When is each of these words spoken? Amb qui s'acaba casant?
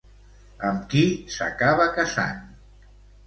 Amb 0.69 0.87
qui 0.93 1.03
s'acaba 1.35 1.87
casant? 1.99 2.41